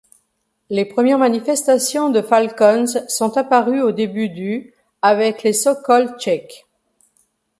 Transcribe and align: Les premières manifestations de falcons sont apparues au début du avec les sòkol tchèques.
Les 0.71 0.85
premières 0.85 1.19
manifestations 1.19 2.09
de 2.09 2.23
falcons 2.23 2.87
sont 3.07 3.37
apparues 3.37 3.83
au 3.83 3.91
début 3.91 4.29
du 4.29 4.73
avec 5.03 5.43
les 5.43 5.53
sòkol 5.53 6.17
tchèques. 6.17 6.65